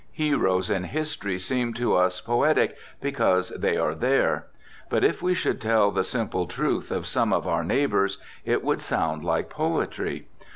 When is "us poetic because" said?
1.93-3.49